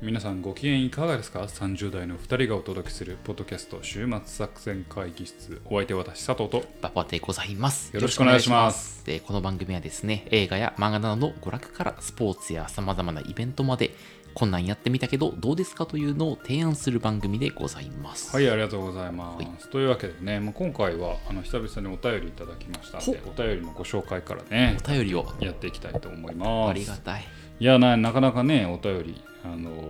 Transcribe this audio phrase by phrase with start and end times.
[0.00, 5.60] 皆さんご機嫌いかがですか ?30 代の2人がお届けするポッドキャスト週末作戦会議室。
[5.64, 6.62] お相手は私佐藤と。
[6.80, 7.92] バパでございます。
[7.92, 9.04] よろしくお願いします。
[9.04, 13.90] でこの番組はですね、映画や漫画などの娯楽からスポーツや様々なイベントまで、
[14.34, 18.32] こんなんやってみたけどどうですかというのを提案する番組でございます。
[18.32, 25.26] はいありがとうございます、というわけでね、まあ、今回はあの久々にお便りいただきましたのでお便りのご紹介からねお便りを。
[25.40, 26.70] やっていきたいと思います。
[26.70, 27.24] ありがたい。
[27.58, 29.87] いやななかなかねお便りあのー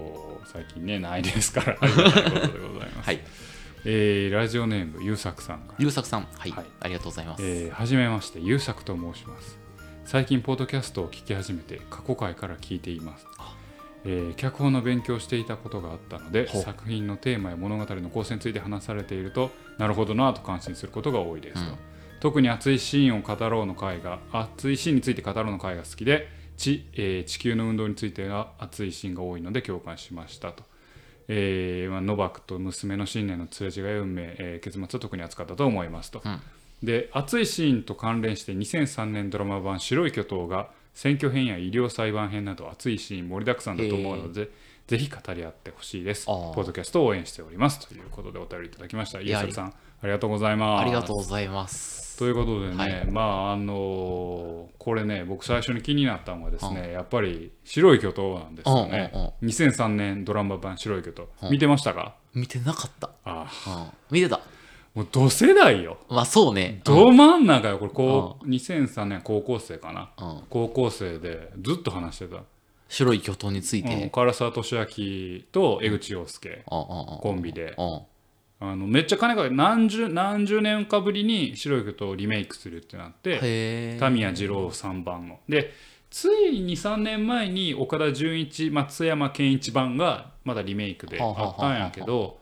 [0.53, 3.21] 最近ねないですからありがたいことでございます、はい。
[3.85, 7.43] えーラジオネームゆうさくさんがゆうさくさん、はい、はいありがとうございます。
[7.43, 9.59] えーはじめまして、ゆうさくと申します。
[10.05, 13.27] 最近、ポッドキャストを聞き始めて、過去回から聞いています。
[14.05, 21.71] えー脚本の勉強をしていたことがあったので、作品のテーマや物語の構成について話されていると、なるほどなと感心することが多いですと。
[21.71, 21.77] うん
[22.21, 26.29] 特に熱いシーンを語ろうの回が、熱いシーンについて語ろうの回が好きで、
[26.59, 30.65] 地えー地球の運動についてが熱いシーンが多いので共感しましたと。
[31.31, 36.21] えーまあ、ノバクと娘の信念のすれ違い運命、えー結末を特に扱ったと思いますと。
[36.25, 36.41] うん
[36.83, 44.49] で熱いシーンと関連して2003年ドラマ版「白い巨頭」が選挙編や医療裁判編など熱いシーン盛りだくさんだと思うので、
[44.89, 46.25] ぜひ語り合ってほしいです。
[46.25, 47.87] ポッドキャストを応援しております。
[47.87, 49.21] ということでお便りいただきました。
[49.21, 50.81] いやゆうさんありがとうございます。
[50.81, 52.19] ありがとうございます。
[52.19, 53.07] ということでね、はい。
[53.11, 61.51] まああのこれね僕最初に気になったのがですね、やっぱり白い巨頭なんですよね、うんうん2003年ドラマ版白い巨頭、うん。
[61.51, 62.15] 見てましたか？
[62.33, 63.11] 見てなかった。
[63.27, 63.93] ああ。
[64.11, 64.41] うん、見てた。
[64.95, 65.99] もう同世代よ。
[66.09, 66.81] まあそうね。
[66.85, 67.79] ど真ん中よ。
[67.79, 70.11] これこう2003年高校生かな。
[70.19, 70.43] うんうん。
[70.49, 72.39] 高校生でずっと話してた、
[72.89, 73.95] 白い巨頭について。
[73.95, 78.01] うん、唐沢寿明と江口洋介コンビでうん
[78.61, 83.97] あのめっちゃ金か何十何十年かぶりに白い巨頭をリメイクするってなってへえ。
[84.01, 85.39] タミヤ二郎3番の。
[85.49, 85.73] で
[86.11, 92.39] つい23年前に岡田准一松山ケンイチ版がまだリメイクであったんやけど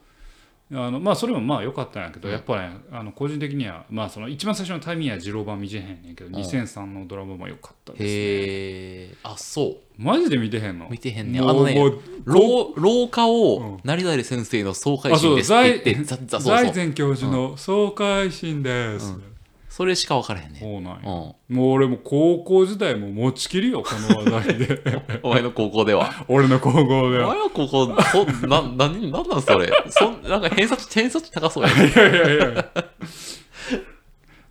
[0.72, 9.14] あのまあそれもまあ良かったんやけど、やっぱねあの個人的にはまあその一番最初のタミヤ二郎版見てへんねんけど、2003のドラマも良かったです、ね、へえ。
[9.22, 9.76] あ、そう。
[9.96, 10.88] マジで見てへんの？
[10.90, 11.38] 見てへんね。
[11.38, 11.76] あのね
[12.24, 16.04] 廊廊下うんを成田先生の総会心ですってう。
[16.40, 19.35] 財前教授の総会心です、うん
[19.76, 20.58] それしか分からへんね。
[20.58, 21.04] そうなんや、うん。
[21.04, 24.80] もう俺も高校時代も持ちきりよこの話題で
[25.22, 26.24] お前の高校では。
[26.28, 29.70] 俺の高校ではお前は高校、そな、な、なんなんそれ。
[29.90, 31.92] そんなんか偏差値、偏差値高そうやね。
[31.94, 32.64] いやいやいや。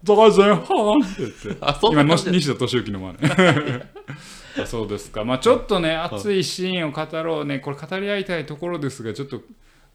[0.03, 1.57] 大前半って言って。
[1.59, 2.37] あ、そん今のな感じで。
[2.37, 3.81] 西田敏行の前ね。
[4.61, 5.23] あそうですか。
[5.23, 7.57] まあちょっとね、熱いシーンを語ろうね。
[7.57, 9.41] これ語り合いたいところですが、ちょっと、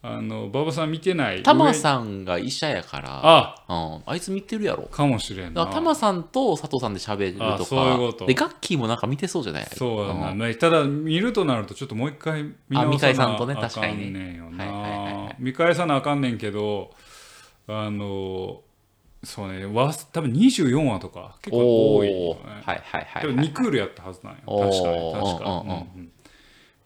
[0.02, 1.42] あの、馬場さん見てない。
[1.42, 4.84] タマ上さんが医者やから、あ、うん、あいつ見てるやろ。
[4.84, 5.60] かもしれんな。
[5.60, 8.18] だからタマさんと佐藤さんで喋るあとそういうこと。
[8.20, 9.66] か、で、ガッキーもなんか見てそうじゃない？
[9.66, 10.32] そうだな。
[10.32, 10.38] ん。
[10.38, 15.36] まあただ、見るとなると、ちょっともう一回見直さな返さんとねあか確かにねはいはい。
[15.38, 16.92] 見返さなあかんねんけど、
[17.68, 18.62] あの、
[19.22, 22.20] そうね、わ多分24話とか結構多いよね。
[22.30, 22.36] おー。
[22.46, 23.48] はいはいはいでもはい。
[23.48, 24.40] 2クールやったはずなんよ。
[24.46, 25.12] 確かに。
[25.12, 25.74] 確かうんうんうん。
[25.74, 26.10] うんうん。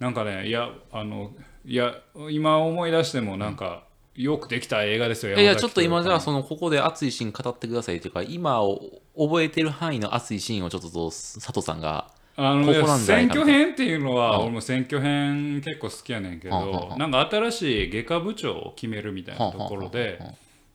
[0.00, 1.30] なんかねいやあの
[1.64, 1.94] いや
[2.30, 6.20] 今思い出してもなんか、よくできた映画ですよいや、ちょっと今じゃあ、の。
[6.20, 14.42] その、ここで熱いシーン語ってくださいというか、今を覚えてる範囲の熱いシーンをちょっと佐藤さんが、あのここ選挙編っていうのは、うん。
[14.44, 20.20] 俺も選挙編結構好きやねんけど、なんか新しい外科部長を決めるみたいなところで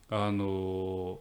[0.08, 1.18] あの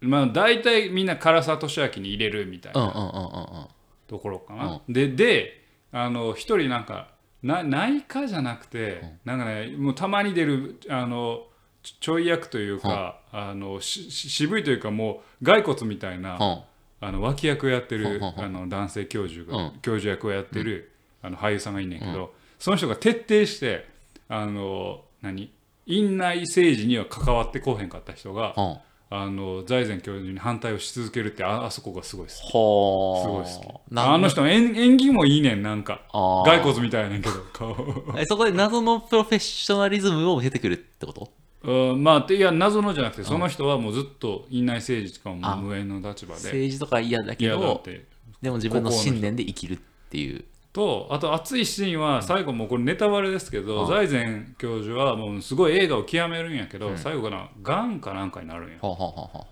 [0.00, 3.68] まあ大体みんな唐沢寿明に入れるみたいな。
[4.08, 4.80] ところかな。
[4.88, 7.08] でであの一人なんか
[7.42, 11.44] な内科じゃなくて、なんかねもうたまに出るあの
[11.82, 16.62] ちょい役というか、あの渋いというかもう骸骨みたいな、うん。
[17.00, 19.72] あの脇役をやってるあの男性教授が、うん。
[19.82, 20.90] 教授役をやってる、
[21.22, 23.86] あの俳優さんがいんねんけど、その人が徹底して
[24.28, 25.52] あの何？
[25.86, 28.78] 院内政治には関わってこうへんかった人が、うん。
[29.10, 32.42] あの財前教授に反対をし続けるってああそこがすごいです。
[32.52, 33.94] ごい好き。
[33.94, 36.02] なあの人の演演技もいいねん、なんか。
[36.44, 37.74] 骸骨みたいやねんけど、 顔。
[38.18, 41.32] えそこで謎のプロフェッショナリズムを出てくるってこと？
[41.60, 46.42] うんまあ、でいや、謎のじゃなくて、その人はもうずっと院内政治とかもあ無縁の立場で。
[46.42, 48.04] 政治とか嫌だけど、て。
[48.42, 49.78] でも自分の信念で生きるっ
[50.10, 50.44] ていう。
[50.78, 58.78] と、あと熱いシーンは、最後もうこれネタバレですけど、財前教授はもうすごい映画を極めるんやけど、最後からがんかなんかになるんや。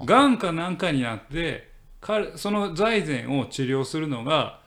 [0.05, 4.61] がんかなんかになって、彼その財前を治療するのが、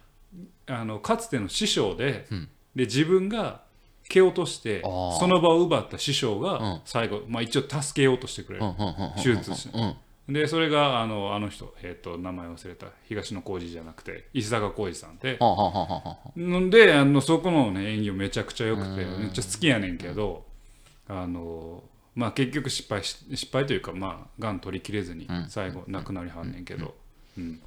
[0.68, 2.50] あのかつての師匠で、うん。
[2.76, 3.62] で自分が
[4.10, 6.42] 蹴落としてその場を奪った師匠うん。
[6.42, 8.66] が最後、まあ、一応助けようとしてくれる、
[9.16, 9.78] 手術して。
[9.78, 9.96] うん
[10.30, 12.88] でそれがあのあの人、えー、と名前忘れた。
[13.08, 15.38] 東野幸治じゃなくて石坂浩二さんで。
[15.40, 16.32] は
[16.70, 19.22] であのそこの、ね、演技もめちゃくちゃ良くてうん。
[19.22, 20.46] めっちゃ好きやねんけど
[21.08, 21.84] あの、
[22.16, 25.46] まあ、結局失敗し失敗というかまあがん取りきれずにうん。
[25.50, 26.94] 最後亡くなりはんねんけど、
[27.38, 27.62] うん。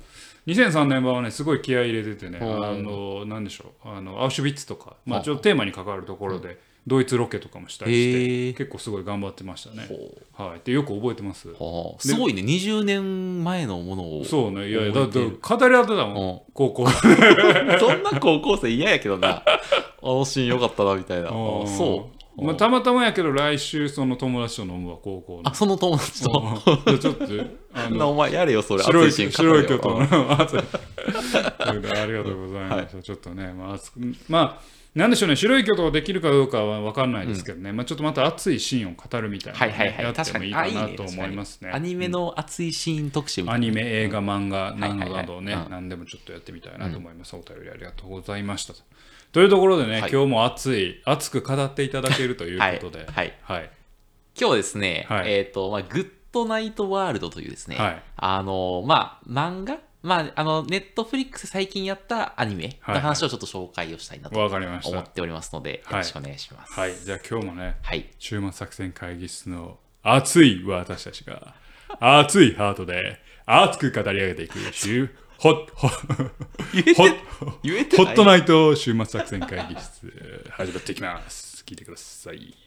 [0.46, 3.88] 2003年版はねすごい気合い入れててねあのなんでしょう。
[3.88, 9.86] あのアウシュビッツとか、まあちょっとテーマに関わるところでドイツロケとかもしたりして結構すごい頑張ってましたね。
[10.36, 11.48] ほはい、でよく覚えてます。
[11.98, 12.42] すごいね。
[12.42, 14.68] 20年前のものをそうね。
[14.68, 16.32] いやいやだって語り合ってたもん。
[16.32, 16.40] うん。
[16.52, 16.88] 高校。
[17.78, 19.44] そんな高校生嫌やけどな。
[19.44, 19.60] あ
[20.02, 21.28] のシーンよかったなみたいな。
[21.28, 22.22] そう。
[22.44, 25.50] まあ、たまたまやけど来週その友達と飲むわ高校の。
[25.50, 26.30] あその友達と？
[26.98, 27.26] ちょっと
[27.74, 28.82] あなのお前やれよそれ。
[28.82, 30.32] 白い白い巨語れよ。
[30.32, 30.68] 頭の
[32.02, 33.78] ありがとうございました、ちょっとねまあ
[34.28, 40.04] まあなんでしょうね白い巨頭できるかどうかは分かんないですけどね、まあ、ちょっとまた熱いシーンを語るみたいなはいはいはい。
[40.04, 41.70] やってもいいかなと思いますね。
[41.72, 43.66] アニメの熱いシーン特集みたいな。
[43.66, 47.34] アニメ、映画、漫画はいはいなどをね、うん何でもちょっとやってみたいなと思います。
[47.34, 48.74] お便りありがとうございました。
[49.32, 50.10] というところでね、はい。
[50.10, 53.34] 今日も熱い、熱く語っていただけるということで、はい。
[53.42, 53.70] はい、
[54.38, 55.32] 今日はですね、はい。
[55.32, 58.02] えっ、と、まあ、グッドナイトワールドというですね、はい。
[58.16, 64.38] あの、まあ、漫画まあ、あの、ネットフリックス最近やったアニメの話をちょっと紹介をしたいなと。
[64.38, 66.72] 思っておりますので、よろしくお願いします。
[66.72, 68.10] はい、じゃあ今日もね、はい。
[68.18, 71.54] 週末作戦会議室の熱い私たちが、
[72.00, 76.30] 熱いハートで熱く語り上げていく週、ホッ、ホッ、
[76.96, 81.62] ホッ、ホットナイト週末作戦会議室、始まっていきます。
[81.64, 82.61] 聞いてください。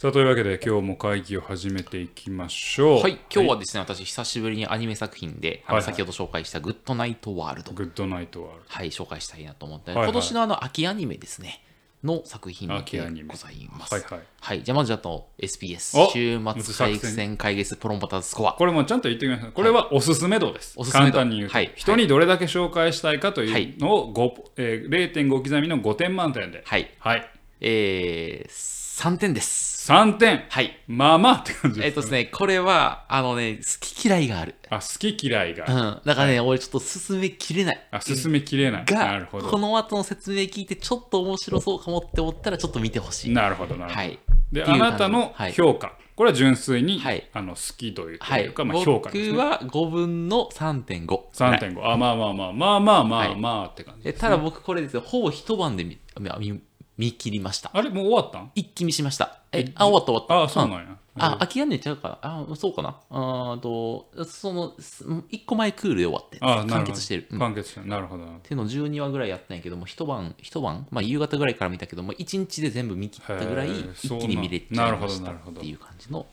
[0.00, 3.02] さあというわけで今日も会議を始めていきましょう。
[3.02, 11.62] はい、今日はですね、私、久しぶりにアニメ作品で、あのはいはい先ほど紹介したグッドナイトワールド、グッドナイトワールはい、紹介したいなと思って、はいはい今年のあの秋アニメですね、
[12.02, 13.84] の作品で秋アニメございまド。
[13.84, 13.92] す。
[13.92, 14.20] はいはい。
[14.40, 18.54] はい、じゃあまずあと SBS お週末回戦会議室プロンパターズスコア。
[18.54, 19.52] これもちゃんと言ってきました。
[19.52, 20.72] これはおすすめ度です。
[20.78, 26.62] おすすめ度簡単に言うと、はい人にどれだけ紹介したいかとはいいうのを5、えー0.5刻みの5点満点で。
[26.64, 27.30] はい、はい。
[27.60, 29.90] えー、3点です。
[29.90, 30.44] 3点。
[30.50, 30.78] はい。
[30.86, 34.56] まあまあって感じです、えっとですね、これは、あのね、好き嫌いがある。
[34.68, 35.64] あ、好き嫌いが。
[35.66, 36.00] うん。
[36.04, 37.88] だからね、俺ちょっと進めきれない。
[37.92, 38.84] あ、進めきれない。
[38.84, 39.58] ながる、ほこど。
[39.58, 43.32] の後の説明聞いて、ちょっと面白そうかもって思ったら、ちょっと見てほしい。
[43.32, 43.94] なるほど、なるほど。
[43.94, 44.18] はい。
[44.52, 45.94] で、あなたのはい評価。
[46.14, 49.38] これは純粋に、はいあの好きというとはいまあ、評価です、ね。
[49.38, 51.06] 僕は5分の3.5。
[51.32, 51.90] 3.5。
[51.90, 54.12] あ、まあまあまあ、まあまあまあはいまあって感じです、ね。
[54.12, 55.98] でただ僕これですね、ほぼ一晩で見
[56.38, 56.60] 見
[57.00, 57.70] 見切りました。
[57.72, 58.50] あれ、もう終わったん？
[58.54, 59.38] 一気見しました。
[59.52, 60.42] え、あ、終わった終わった。
[60.44, 60.96] あ、そううんなんや。
[61.16, 62.18] あ、秋やんねちゃうかな。
[62.22, 62.96] あ、そうかな。
[63.10, 67.26] あーと、その、す一個前クールで終わって、あなるほど完結してる。
[67.30, 67.80] うんっ完結した。
[67.82, 68.24] なるほど。
[68.42, 76.26] ていうのを12話ぐらいやったんやけども、一晩、一晩、まあ夕方ぐらいから見たけども、一日で全部見切ったぐらいへー、一気に見れちゃいましたなるほどなるほどっていう感じの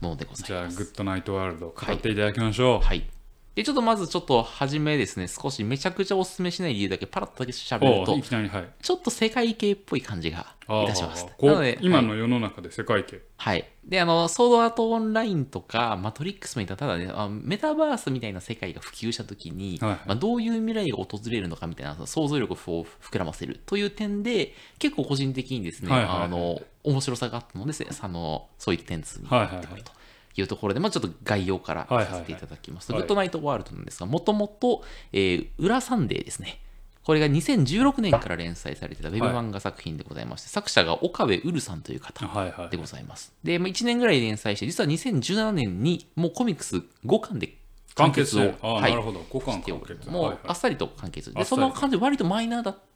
[0.00, 0.76] ものでございじゃあ、ます。
[0.78, 2.84] グッドナイトワールド、語っていただきましょう。
[2.84, 3.08] はい。
[3.58, 8.68] で、ちょっとまずちょっと初めですね、少しめちゃくちゃお勧めしない理由だけパラッとだけ喋るとおい、きなり、はい。
[8.80, 11.24] ちょっと世界系っぽい感じがいたします。
[11.24, 13.20] なので、はい今の世の中で世界系。
[13.36, 13.64] はい。
[13.84, 29.90] で、あの、ソードアートオンラインとか、マトリックスみたいな、ただね、あメタバースみたいな世界が普及したときに、はいはいまあ、どういう未来が訪れるのかみたいな想像力を膨らませるという点で、結構個人的にですね、はいはいはいあの、面白さがあったので、せあのそういった点数にはいはいはいなってくると。
[29.90, 29.94] い
[30.42, 32.12] うところで、まあ、ちょっと概要からはいはいはい。
[32.12, 32.88] させていただきます。
[32.88, 33.02] と、はい。
[33.02, 34.82] グッドナイトワールドなんですが、もともと、
[35.12, 36.60] えー、裏サンデーですね。
[37.04, 42.76] これが2016年から連載されてたウェブ漫画作品でございまして、作者が岡部うるさんという方はいはいで。
[42.76, 43.32] ございます。
[43.42, 47.54] で、まあ、1年ぐらい連載して、実は2017年にもうコミックス5巻で
[47.94, 48.90] 完結を、完結あーはい。
[48.90, 49.24] なるほど。
[49.30, 50.38] 五巻してお完結もうはいはい。
[50.48, 51.32] あっさりと完結。
[51.32, 52.87] で、その感じ割とマイナーだって、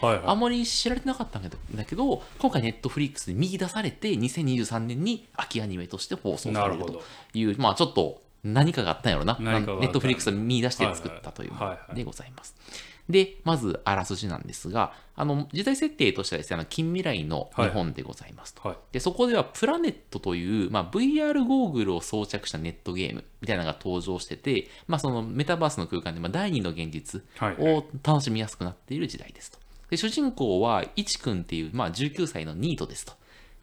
[0.00, 1.50] はいはいあまり知られてなかったんだ
[1.84, 7.02] けど、今回ネットフリックスで見出されて、2023年に秋アニメとして放送されると
[7.34, 9.36] いう、まあちょっと何かがあったんやろな。
[9.40, 12.56] 何かがあったネットフリックスを見出して作ったというものはいはいはいはいでございます。
[13.08, 18.68] で、まずあらすじなんですが、あの時代設定としてはですね、あの近未来の日本でございますと。
[18.68, 18.78] はい。
[18.92, 29.58] でそこではプラネットという、まあ、VR ゴーグルを装着したネットゲームみたいなのが登場してて、まあ、そのメタバースの空間で、まあ、第二の現実はいを楽しみやすくなっている時代ですと。
[29.90, 33.12] で主人公はイチ君っていう、まあ、19歳のニートですと。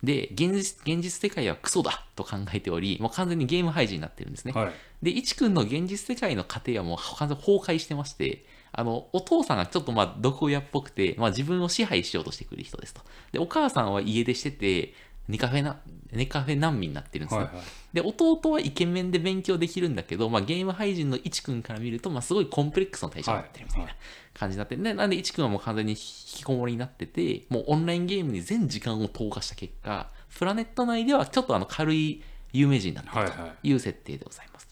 [0.03, 4.53] で現実、現実世界はクソだと考えており、もう完全にゲーム配信になってるんですね。
[4.53, 4.71] はい。
[5.01, 13.01] で、いちくんの現実世界の家庭はもう完全に崩壊してまして、あの、お父さんがちょっとまあ毒親っぽくて、まあ自分を支配しようとしてくる人ですと。
[13.31, 14.93] で、お母さんは家出してて、
[15.27, 15.79] ネカフェな、
[16.11, 17.45] ネカフェ難民になってるんですね。
[17.45, 17.65] はいはい。
[17.93, 23.95] で、弟はイケメンで勉強できるんだけど、まあゲーム配信のいちくんから見ると、まあすごいコンプレックスの対象になってるみたいなはい
[24.33, 32.21] 感じになって、でなんでいちくんはもう完全に引きこもりになってて、もうオンラインゲームに全時間を投下した結果、プラネット内ではちょっとあの軽い
[32.53, 34.67] 有名人になっているはいはいという設定でございます。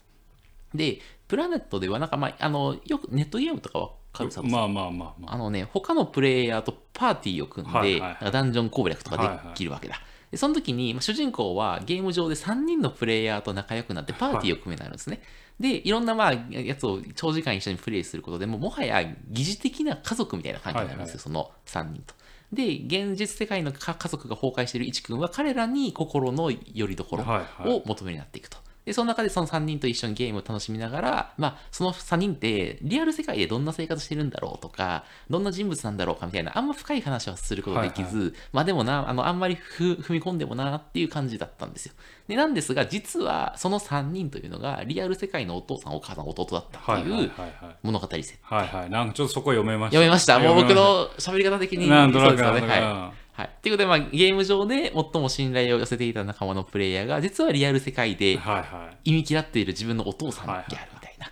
[0.74, 10.00] で、プラネットではなんか、まあ、あのよくネットゲームとかわかるさまあまあまあまああのね、他のプレイヤーとパーティーを組んで、はいはいはいダンジョン攻略とかできるわけだ。
[10.30, 15.22] でその時に、まあ主人公はゲーム上で3人のプレイヤーと仲良くなってパーティーを組めになるんですね。
[15.60, 22.14] で、いろんなまあやつを長時間一緒にプレイすることでもうもはや疑似的な家族みたいな感じになるんですよ、その3人と。
[22.52, 28.58] で、現実世界のか家族が崩壊している一君は彼らに心の拠り所はいはいを求めになっていくと。
[28.88, 41.92] で、その中でその3人と一緒にゲームを楽しみながら、まあ、その3人ってリアル世界でどんな生活してるんだろうとか、どんな人物なんだろうかみたいな、あんま深い話はすることできず、まあでもな、あの、あんまりふ踏み込んでもなっていう感じだったんですよ。
[42.28, 48.38] で、なんですが、実はその3人というのが、リアル世界のお父さん、お母さん、弟だったっていうはいはいはいはい物語設定。
[48.42, 50.38] はいはいなんかちょっとそこ読めました読めました。
[50.38, 51.84] もう僕の喋り方的に。
[51.84, 52.80] したなんとなくそうですよね。
[52.80, 53.27] はい。
[53.38, 53.50] ははい。
[53.62, 59.10] ということで、まあ、ゲーム上で最も信頼を寄せていた仲間のプレイヤーが、実はリアル世界でいはいはい。
[59.10, 61.30] 意味嫌っている自分のお父さんであるみたいな。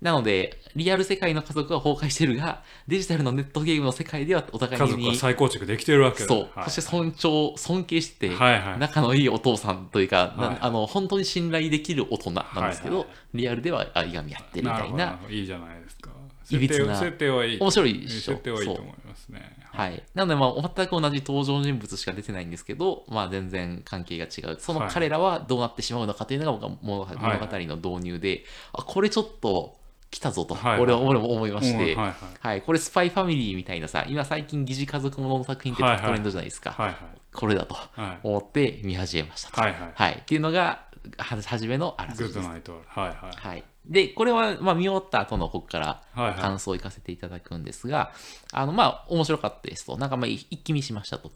[0.00, 6.28] なので、リアル世界の家族は崩壊してるが、デジタルのネットゲームの世界ではお互い家族はに、再構築できてるわけだ。
[6.28, 8.78] そう、はいそして尊重、尊敬してて、はいはい。
[8.78, 10.58] 仲のいいお父さんというか、なはい。
[10.60, 13.16] あの本当に信頼できる大人なんですけど、はいはい。
[13.38, 15.10] リアルではあいがみやってるみたいな。
[15.10, 16.10] るほどいいじゃないですか。
[16.50, 16.96] いびつな。
[16.96, 17.58] 設定はいい。
[17.60, 18.32] 面白いでしょ。
[18.32, 20.02] 設定はいいと思いますねはい。
[20.14, 24.56] なので、まあ、全く同じ登場人物しか出てないんですけど、まあ、全然関係が違う。
[24.58, 29.76] その彼らはどうなってしまうのかというのが僕は物語の導入で、あ、これちょっと
[30.10, 36.72] 来たぞと、はいはい俺は俺も思いまして、うんはいはい、これスパイファミリーみたいなさ、今最近疑似家族ものの作品ってはいはいトレンドじゃないですか。
[36.72, 36.96] はいはい
[37.30, 39.60] これだとはい思って見始めましたと。
[39.60, 40.12] はいはいはい。
[40.14, 40.86] っていうのが、
[41.18, 42.48] は初めのあらすじです。
[42.48, 42.60] はい
[42.96, 43.64] はいはい。
[43.88, 48.12] で、これは、まあ、見終わった後のここからはいはい感想をいかせていただくんですが、
[48.52, 49.96] あの、まあ、面白かったですと。
[49.96, 51.32] なんか、まあ、い一気見しましたと。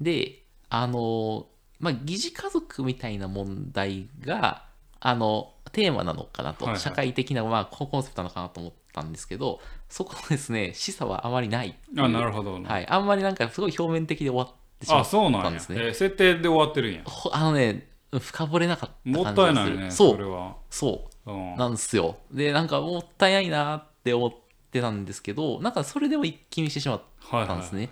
[0.00, 1.46] で、あの、
[1.80, 4.64] まあ、疑似家族みたいな問題が、
[5.00, 11.74] あの、テーマなのかなと、はいはい社会的な、まあ、コンセプトなのかなと思ったんですけど、そこですね、示唆はあまりない。
[11.96, 12.86] あなるほどはい。
[12.88, 15.76] あんまりなんか、すごい表面的で終わってしまあっそうなんやたんですね。
[15.78, 19.54] えー設定で終わってるんやほあのね、深掘れなかったもっ感じがする。
[19.54, 21.30] たいないねそう、それはそう。
[21.32, 22.18] うんなんですよ。
[22.30, 24.32] で、なんかもったいないなって思っ
[24.70, 27.90] てたんですけど、なんかそれでも一気見してしまったんですね。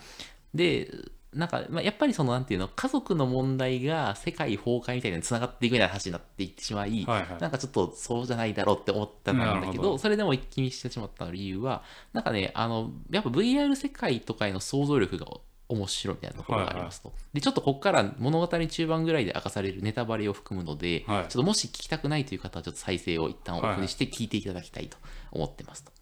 [0.54, 0.88] で、
[1.35, 15.26] なんか、まあ、やっぱりその、なんていうの、家族の問題が世界崩壊みたいにつながっていくような話になっていってしまい、はいはいなんかちょっとそうじゃないだろうって思ったんだけどそれでも一気見してしまった理由は、なんかね、あの、やっぱ VR 世界とかへの想像力が
[15.68, 17.12] 面白いみたいなところがありますと。
[17.33, 21.28] で、ちょっとここから物語中盤ぐらいで明かされるネタバレを含むので、はい。
[21.28, 24.97] ちょっともし聞きたくないという方は、ちょっと再生を一旦オフにして聞いていただきたいと
[25.33, 25.92] 思ってますと。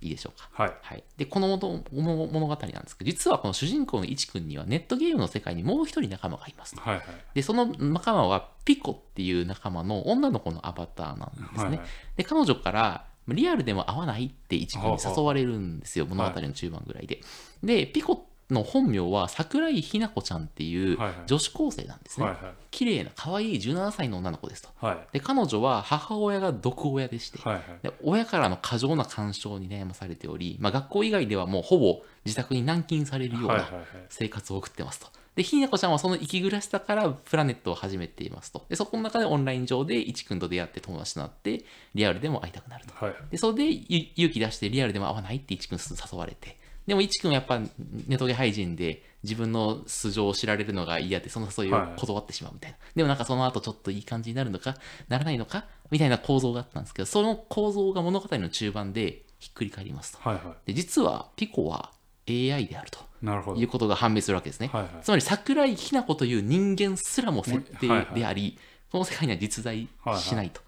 [0.00, 0.50] いいでしょうか？
[0.52, 0.72] はい。
[0.82, 6.82] はい、でこの物語なんですけど実はこの主人公のいちくんにはネットゲームの世界にもう一人仲間がいますと。
[6.82, 7.04] はいはい。
[7.32, 11.86] でその仲間はピコっていう仲間の女の子のアバターなんですね、はいはい。
[12.18, 17.22] で彼女からリアルでも会わないっていちくんに誘われるんですよは物語の中盤ぐらいで、
[17.62, 33.68] でピコの本名は桜井日奈子ちゃんっていう女子高生なんですね、はいはい綺麗な可愛い17歳の女の子ですとはいで彼女は母親が毒親でして、はいはいで親からの過剰な干渉に悩まされており、まあ、学校以外ではもうほぼ自宅に軟禁されるような
[34.08, 35.06] 生活を送ってますと。
[35.34, 38.64] で、ひなこちゃんはその生き暮らしだからプラネットを始めていますと。
[38.68, 43.04] で、そこの中でオンライン上でいちくんと出会って友達となって、リアルでも会いたくなると。
[43.04, 46.56] はいで、それでゆ勇気出してリアルでも会わないっていちくん誘われて。
[46.86, 47.60] でもいちくんはやっぱ
[48.06, 52.76] ネトゲ廃人で自分の素性を知られるのが嫌でその誘いを断ってしまうみたいな。
[52.94, 54.76] でもなんかその後ちょっといい感じになるのか
[55.08, 60.28] ならないのかみたいな構造があったんですけど、その構造が物語の中盤でひっくり返りますと。
[60.28, 61.90] はいはで、実はピコは
[62.28, 62.98] AI であると。
[63.22, 64.68] いなるほどいうことが判明するわけですね。
[64.72, 68.58] はいはいつまり桜井日奈子という人間すらも設定はいはいであり、
[68.92, 69.88] この世界には実在
[70.18, 70.60] しないと。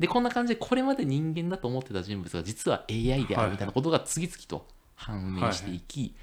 [0.00, 4.66] で、こんな感じでこれまで人間だと思ってた人物が実は AI であるみたいなことが次々と
[5.00, 6.14] 判明していき、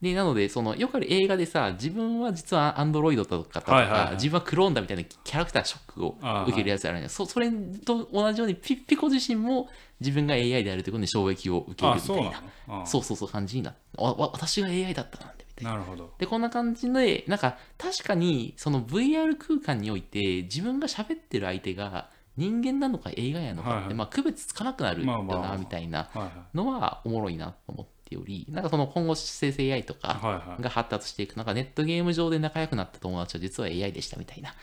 [0.00, 4.14] でなのでそのよくある映画でさ自分は実はアンドロイドだとかとか、はいはいはい。
[4.16, 9.68] 自分はクローンだみたいなキャラクターショックを受けるやつあるんですそそれと同じようにピピコ自身も
[10.00, 12.24] 自分が AI であるということに衝撃を受けるあみたい
[12.68, 15.70] なそうそうそう感じになってわわ私が AI だったなんてみたいな。
[15.70, 16.12] なるほど。
[16.18, 23.94] でこんな感じでなんか確かにその VR 空間において自分が喋ってる相手が人間なのか映画やのかって、はいはい。
[23.94, 25.48] まあ、区別つかなくなるよまあまあまあ。
[25.52, 26.56] なみたいなはいはい。
[26.56, 34.50] のはおもろいなと思っておりなんかその今後生成 AI とかが発達していくなんかネットゲーム上で仲良くなった友達は実は AI でしたみたいな。
[34.50, 34.54] っ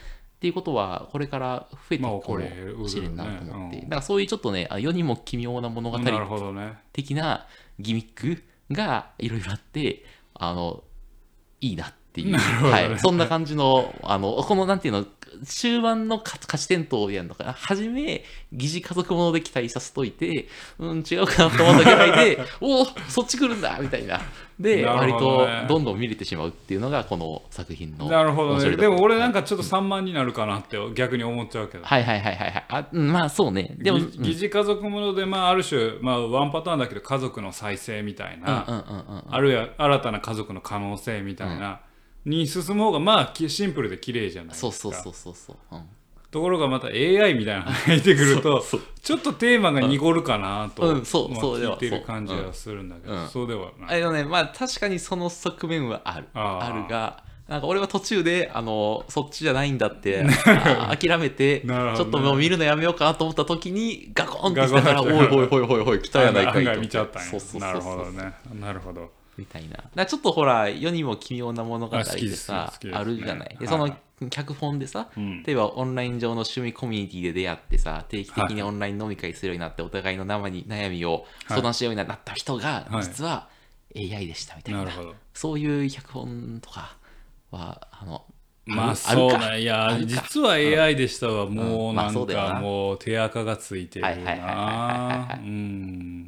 [0.42, 2.08] ていうことはこれから増えていくか
[2.76, 6.78] もしれんなと思って、うんだからそういうちょっとねあ世にも奇妙な物語なるほどね。
[6.92, 7.46] 的な
[7.78, 10.82] ギミックがいろいろあってあの
[11.60, 15.06] いいなっっていう、はい、そんな感じの、あの、このなんていうの、
[15.46, 20.46] 終盤の勝勝ち点とやるのかな、初め、疑似家族もので期待させといて、
[20.78, 24.20] うん、違うかなと思ったぐらいで、 おお、そっち来るんだみたいな。
[24.60, 28.08] で、なる割とどんどん見れてしまうっていうのが、この作品の。
[28.08, 28.76] なるほどね。
[28.76, 31.84] でも俺なんかちょっと散漫になるかなって逆に思っちゃうけど。
[31.84, 32.64] はいはいはいはいはい。
[32.68, 33.74] あうんまあそうね。
[33.78, 39.24] でも、うん疑疑似家族もので、まあ、ある種、まあ、ワンパターンだけど家族の再生みたいな、うんうんうんうん。
[39.30, 41.80] あるいは新たな家族の可能性みたいな、
[42.24, 44.72] に進む方がまあきシンプルで綺麗じゃないですか。
[44.72, 45.56] そうそうそうそうそう。
[45.72, 45.82] うん。
[46.30, 48.80] ところがまた AI みたいなのが入ってくると そう。
[49.02, 51.04] ちょっとテーマが濁るかなと、うん。
[51.04, 53.28] そうまあそうでは聞いてる感じはするんだけど、うん。
[53.28, 56.28] そうではない、あのね、まあ確かにその側面はある。
[56.34, 56.74] あー。
[56.74, 60.24] あるが、なんか俺は途中で、あの、そっちじゃないんだって、
[60.98, 66.58] 諦めて、ちなるほょっともう見るのやめようかなと思った時に、ガコンってきたから、おいおいおいおいおい、来たやないかいと。
[66.60, 67.28] 案外見ちゃったんや。
[67.28, 67.70] そうそうそうそう。
[67.70, 68.32] なるほどね。
[68.58, 70.06] なるほどみたいな。
[70.06, 72.92] ちょっとほら、世にも奇妙な物語あ好きでですさ好きです。
[72.92, 73.48] ねあるじゃない。
[73.50, 73.68] で、はい。
[73.68, 73.94] その
[74.30, 75.42] 脚本でさ、うん。
[75.42, 83.04] 例えばオンライン上の趣味コミュニティで出会ってさ、定期的にオンライン飲み会するようになって、お互いの生に悩みを相談しようになった人が、はい。
[83.04, 83.48] 実は
[83.96, 84.90] AI でしたみたいな。
[85.34, 86.96] そういう脚本とか
[87.50, 88.24] は、あの、
[88.64, 89.62] まあるそうかね。
[89.62, 95.40] いや実は AI でしたわもうなんかもう手垢がついてるな。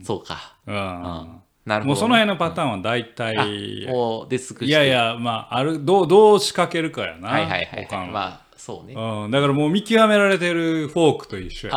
[0.02, 0.56] そうか。
[0.66, 1.88] うんなるほど。
[1.88, 8.10] もうその辺のパターンは大体もうデスクいやいやまああるどうどう仕掛けるかやなはいはいはい、はい。
[8.10, 8.94] まあ、そうね。
[8.94, 11.74] うん、だからもう見極められてるフォークと一緒や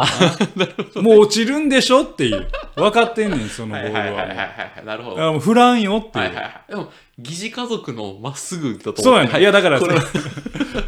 [0.96, 1.02] な。
[1.02, 2.48] もう落ちるんでしょっていう。
[2.76, 4.00] 分かってんねん、そのボールは。
[4.00, 4.86] はいはいはいはいだはい。
[4.86, 5.16] なるほど。
[5.18, 6.26] からもう振らんよっていう。
[6.26, 6.64] はいはいはい。
[6.70, 9.42] でも、疑似家族のまっすぐだと思そうやねん。
[9.42, 10.06] いや、だからそこれれ、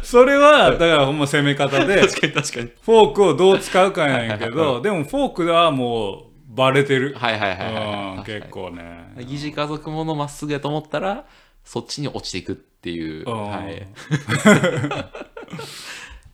[0.02, 2.70] それは、だからほんま攻め方で、 確かに確かに。
[2.82, 7.14] フォークをどう使うかやねんけはいはいはど、でもフォークはもうバレてる。
[7.14, 9.14] はいはいはいはいはいうん、結構ね。
[9.18, 11.26] 疑似家族ものまっすぐやと思ったら、
[11.64, 13.24] そっちに落ちていくっていう。
[13.26, 13.86] うんはい。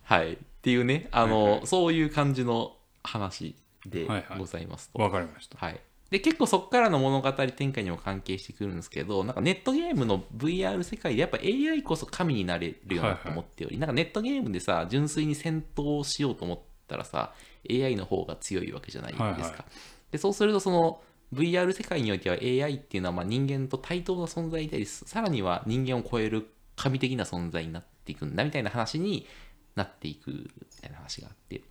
[0.03, 0.33] はい。
[0.33, 4.99] っていうね、あの、そういう感じの話ではいはいございますと。
[4.99, 5.57] わかりました。
[5.59, 5.79] はい。
[6.09, 17.33] で、結構そこからの物語展開にも関係してくるんですけど、なんかネットゲームの VR 世界でやっぱ AI こそ神になれるようなと思っており、なんかネットゲームでさ、純粋に戦闘しようと思ったらさ、
[17.69, 19.25] AI の方が強いわけじゃないですか。
[19.25, 19.51] はいはい
[20.11, 21.01] で、そうするとその
[21.33, 29.25] VR 世界においては AI っていうのはまあ人間と対等な存在であり、さらには人間を超える神的な存在になっていくんだみたいな話に
[29.75, 30.49] なっていくみ
[30.81, 31.61] たいな話があって、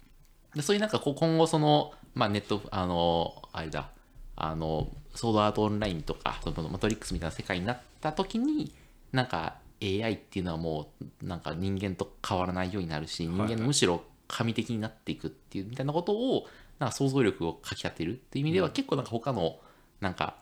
[0.55, 3.91] でそういうなんかこう今後その、まあ、ネット、あの、あれだ、
[4.37, 8.73] あの、ソードアートオンラインとか、そのマトリックスみたいな世界になった時に、
[9.13, 10.89] なんか AI っていうのはも
[11.23, 16.47] う、なんか人間と変わらないようになるし、人間むしろ神的になっていくっていうみたいなことを、
[16.79, 19.59] なんか想像力をかき立てるっていう意味では、結構なんか他の、
[20.01, 20.37] なんか、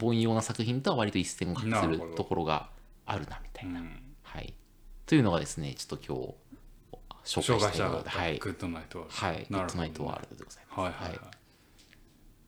[0.00, 2.70] 凡庸な作品とは割と一線を画するところが
[3.04, 3.80] あるな、みたいな。
[3.80, 4.54] うんはい。
[5.06, 6.34] というのがですね、ちょっと今日、
[7.24, 8.10] 紹紹介介したたかった。
[8.10, 8.38] はい。
[8.38, 9.46] グッドナイトワールドはい。
[9.48, 10.80] グッドナイトワールドでございます。
[10.80, 11.18] はいはいはい。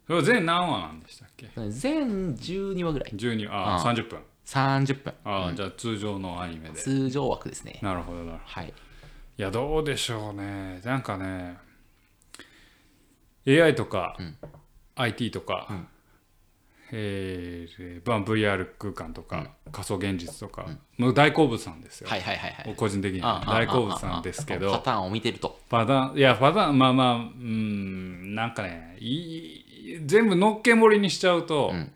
[0.07, 1.51] それは全何話なんでしたっけ？
[1.71, 3.11] 全12話ぐらい。
[3.11, 4.21] ?12、あ、うん30分。
[4.47, 5.15] 30分。
[5.25, 6.75] あ、じゃあ通常のアニメで。
[6.77, 7.79] 通常枠ですね。
[7.83, 8.43] なるほどなるほど。
[8.45, 8.69] はい。
[8.69, 8.73] い
[9.43, 10.81] や、どうでしょうね。
[10.85, 11.59] なんかね、
[13.49, 14.17] AI とか、
[14.97, 15.69] IT とか、
[16.91, 20.67] えーまあ VR 空間とか、仮想現実とか
[20.99, 22.09] の大好物なんですよ。
[22.09, 22.75] はいはいはいはい。
[22.77, 25.59] 個人的に大好物なんですけど、パターンを見てると。
[25.69, 31.93] パターン、いや、パターン、まあまあ、うん、なんかね、いい全部のっけ盛りにしちゃうと、ん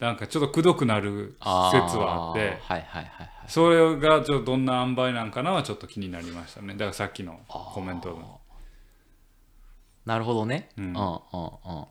[0.00, 3.30] なんかちょっとくどくなる説はあって、はいはいはいはい。
[3.46, 6.74] それがちょっとどんな塩梅なんかなはちょっと気になりましたね。
[6.74, 8.40] だからさっきのコメントの。
[10.04, 10.70] なるほどね。
[10.76, 11.86] ううんんうんうん。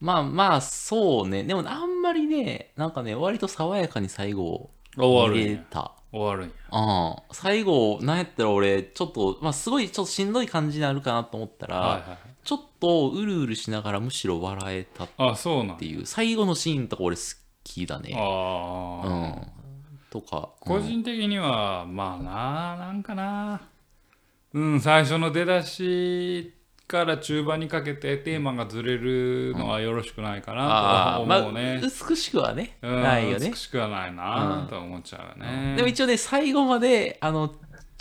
[0.00, 1.42] まあまあ、そうね。
[1.44, 5.92] でもあんまりね、なんかね、割と爽やかに最後、終われた。
[6.12, 6.78] 終わるんや。
[6.78, 7.16] うん。
[7.32, 12.18] 最後、なんやったら俺、ちょっと、まあすごいちょっとしんどい感じになるかなと思ったら、はいはい。
[12.44, 17.22] ちょっとうるうるしながらむしろ笑えたっあ、そうなんていう、最後のシーンとか俺好
[17.64, 18.14] きだね。
[18.16, 19.48] ああ、うん。
[20.10, 20.50] とか。
[20.60, 23.60] 個人的には、まあな、なんかな。
[24.52, 26.54] うん、最初の出だし
[26.86, 33.56] から中盤にかけてテーマがずれるのはよろしくないかあなと思うね。、美しくはね、うんないよね美。
[33.56, 35.74] しくはないなと思っちゃうよね。
[35.76, 37.54] でも一応ね、最後まで、あの、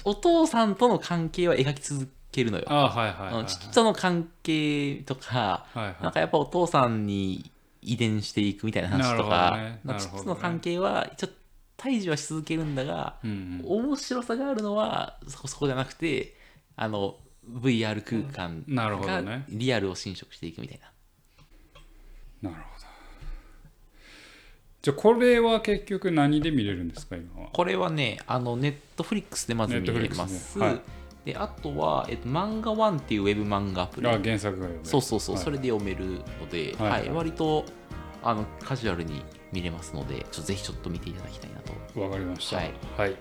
[0.03, 2.65] お父さんとの関係は描き続けるのよ。
[2.67, 3.33] ああ、はいはいはい、はい。
[3.33, 11.29] あの父との関係とか、はいはいなんかやっぱお父さんに遺伝していくみたいな話とか、どねね父との関係は一応
[11.77, 16.35] 対峙はし続けるんだが、うん面白さがあるのはそこそこじゃなくて、
[16.75, 17.15] あの、
[17.49, 19.45] VR 空間がね。
[19.49, 20.79] リアルを侵食していくみたい
[22.41, 22.49] な。
[22.49, 22.85] なるほど。
[24.81, 27.49] じゃあこれは結局何で見れるんですか今は？
[27.51, 30.59] これはね、あのネットフリックスでまず見れます。
[30.59, 30.81] ではい。
[31.25, 34.07] であとは、えっと、漫画ワンっていうウェブ漫画アプリ。
[34.07, 34.79] あ原作が読める。
[34.83, 35.43] そうそうそう、はい。
[35.43, 37.01] それで読めるので、はい。
[37.01, 37.09] はい。
[37.09, 37.65] 割と
[38.21, 41.59] あのカジュアルに見れますので、ぜひちょっと見ていただきたいな
[41.93, 42.01] と。
[42.01, 42.57] わかりました。
[42.57, 43.15] はい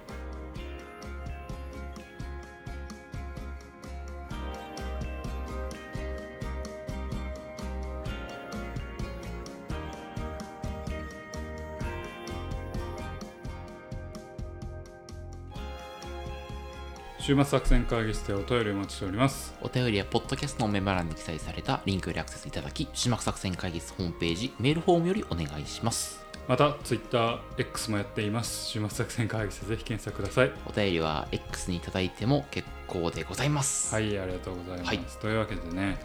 [17.26, 26.22] 週末作戦会議室でお便りお待ちしておりますお便りは、ポッドキャストのメモ欄に記載されたリンクよりアクセスいただき、島作戦会議室ホームページ、メールフォームよりお願いします。
[26.46, 33.94] また TwitterX もやっています週末作戦会議室ぜひ検索くださいお便りは X にいただいても結構でございます。
[33.94, 34.88] はい、ありがとうございます。
[34.88, 35.98] はいというわけでね、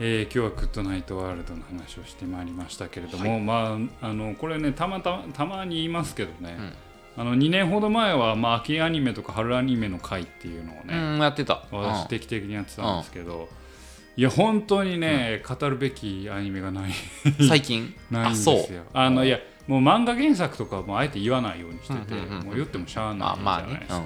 [0.00, 6.58] えー今日はグッドナイトワールドの話をしてまいりましたけれども、はいまあ、あのこれねたまたたまに言いますけどね、
[7.20, 11.64] あの2年ほど前は、まあ、秋アニメとか春アニメの会っていうのをうね、ん、やってた。
[11.70, 13.50] 私定期的にやってたんですけど、
[14.16, 16.92] いや本当にね、語るべきアニメがない。
[17.38, 17.94] うん最近？
[18.10, 18.84] ないんですあ、よ。
[18.94, 22.46] あのいやもう漫画原作とかはもうあえて言わないようにしてて、うんうんうんうん。
[22.46, 24.04] もう言ってもしゃあないじあまあねゃないですか。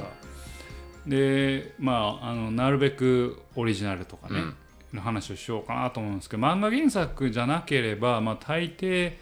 [1.06, 4.54] でまああのなるべくオリジナルとかね、うん。
[4.92, 9.12] の話をしようかなと思うんですけど漫画原作じゃなければ、まあ、大抵、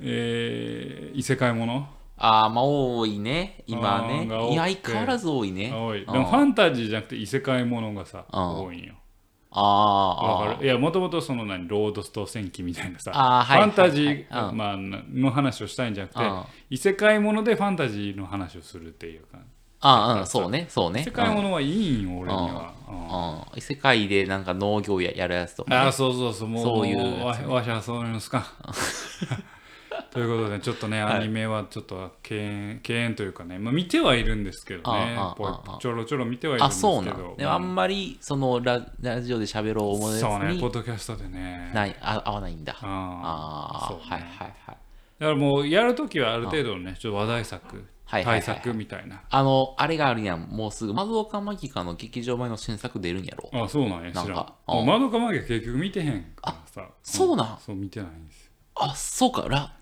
[0.00, 3.62] えー異世界ものああ、まあ多いね。
[3.66, 4.26] 今ね。
[4.26, 5.70] いや、相変わらず多いね。
[5.70, 6.00] が多い。
[6.00, 6.14] でうん。
[6.20, 8.64] もファンタジーじゃなくて異世界ものがさうん。
[8.64, 8.94] 多いんよ。
[9.50, 10.66] ああかる。
[10.66, 16.42] いやもともとその何ロードスト戦記みたいなさファンタジはいー、まあ、の話をしたいんじゃなくてうん。
[16.70, 19.38] 異世界ものでファンタジーの話をするっていうか
[19.80, 21.02] ああ、うん、そうね、そうね。
[21.02, 23.60] 異世界ものはいいんよ、俺には、うん。
[23.60, 25.76] 世界でなんか農業ややるやつとか、ね。
[25.76, 26.48] ああそうそうそう。
[26.48, 28.44] もうそういうわわしはそういうのですか
[30.10, 31.14] ということでちょっとねはい。
[31.16, 35.18] アニメはちょっと敬遠敬遠というかね、まあ、見てはいるんですけどね
[35.80, 36.94] ちょろちょろ見てはいるんあ、ですけど。
[36.94, 37.36] そうなん。
[37.36, 41.70] でもあんまり、そのラ、ラジオで喋ろう思うやつそうねポッに、ドキャストでね。
[41.74, 42.74] ない、あ合わないんだ。
[42.80, 44.04] あああ、そうね。
[44.04, 44.28] はいはい
[44.66, 44.76] はい。
[45.18, 48.42] だからもうやるときはある程度のねちょっと話題作はいはいはいはい。
[48.46, 49.20] 対策みたいな。
[49.28, 50.40] あの、あれがあるやん。
[50.40, 53.50] もうすぐ、窓岡マギカの劇場前の新作出るんやろ？
[53.52, 54.28] あそうなんや知らん。
[54.28, 54.36] なん。
[54.36, 56.88] か窓かまげ結局見てへんからさ。
[57.02, 57.58] そうなん？
[57.60, 58.52] そう見てないんですよ。
[58.76, 59.77] あ、そうか、ラ、え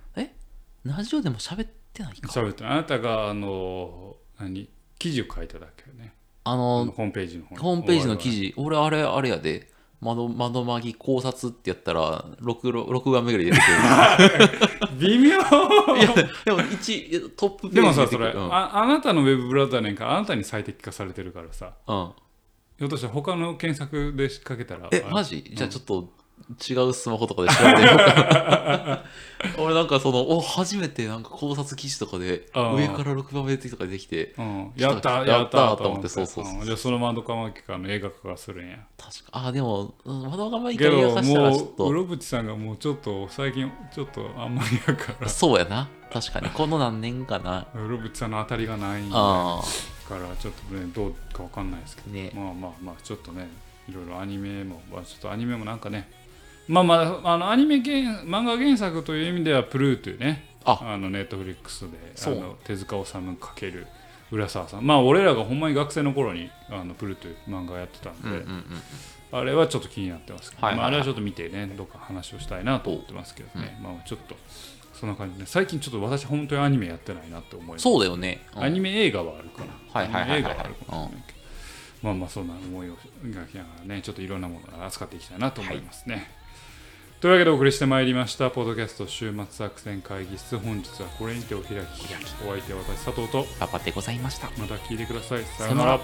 [0.86, 2.32] ラジオでも喋ってないか。
[2.32, 4.68] 喋ってあなたがあの何？
[4.98, 6.14] 記事を書いただけよね。
[6.44, 9.74] ああのの、ホームページのホームページの記事、俺、あれ、あれやで。
[9.98, 14.98] 窓窓マギ考察ってやったら 6, 6番目ぐらい出てくる。
[15.00, 15.28] 微妙。
[15.30, 16.12] いや、
[16.44, 18.54] でも1、トップページでもさそれ、うん。
[18.54, 21.72] ああなたのウェブブラウザねんからあなたに最適化されてるからさ。
[21.86, 22.12] うん。
[22.78, 24.88] ひょっとしたら他の検索でかけたら？
[24.92, 25.42] え、あマジ？
[25.42, 26.12] じゃあちょっと
[26.68, 29.02] 違うスマホとかで調べてみようか。
[29.58, 36.08] 俺なんかその、お、初めてなんか考察記事とかで、上から6番目とか出てきて、うん、やったやったと思って。
[36.08, 36.64] そうそうそうん。
[36.64, 38.78] じゃあその窓かまきかの映画化がするんや。
[38.96, 45.14] 確か、あ、でも、うん窓が前けどからかしたらちょっと、室渕さんがもうちょっと最近ちょっとあんまりやか。
[45.20, 45.88] らそうやな。
[46.12, 47.66] 確かに、この何年かな。
[47.74, 49.62] 室渕さんの当たりがないかあ
[50.10, 52.10] らちょっとねどうかわかんないですけど。
[52.10, 52.30] あ、ね。
[52.34, 53.48] まあまあまあちょっとね
[53.88, 56.08] いろいろアニメも、まあ、ちょっとアニメもなんかね
[56.68, 63.86] まあまああのアニメ原漫画原作という意味ではプルーというねああのネットフリックスであの手塚治虫かける
[64.32, 68.64] 浦沢さんまあ俺らがほんまに学生の頃にあのプルーという漫画やってたんで、うんうんうん。
[69.38, 74.34] あれはちょっと気になってますけど、はいはいはいまあ、あれはちょっと見てねどっか話をしたいなと思ってますけどね、まあちょっと
[74.92, 78.40] そんな感じで最近ちょっと私本当にアニメやってないなって思いますそうだよね。
[78.56, 79.72] うんアニメ映画はあるかな。
[79.92, 81.36] はいはいはいはい映画はあるかもしれないけど。
[82.02, 86.30] まあまあそんな思いを描きながらね、ちょっといろんなものを扱っていきたいなと思いますね。
[87.20, 90.58] というわけでお送りしてまいりました、ポッドキャスト週末作戦会議室。
[90.58, 91.80] 本日はこれにてお開き。
[92.46, 94.50] お相手は私、佐藤と、パパでございました。
[94.58, 95.42] また聞いてください。
[95.44, 96.00] ささよなら。